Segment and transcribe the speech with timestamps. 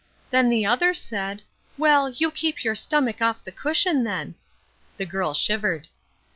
[0.31, 1.43] Then the other said,
[1.77, 4.33] 'Well, you keep your stomach off the cushion then.'"
[4.97, 5.89] The girl shivered.